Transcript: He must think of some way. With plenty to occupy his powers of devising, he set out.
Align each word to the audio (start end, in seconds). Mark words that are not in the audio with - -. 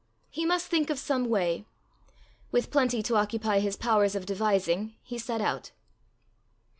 He 0.31 0.47
must 0.47 0.65
think 0.65 0.89
of 0.89 0.97
some 0.97 1.25
way. 1.29 1.63
With 2.51 2.71
plenty 2.71 3.03
to 3.03 3.17
occupy 3.17 3.59
his 3.59 3.75
powers 3.77 4.15
of 4.15 4.25
devising, 4.25 4.95
he 5.03 5.19
set 5.19 5.41
out. 5.41 5.69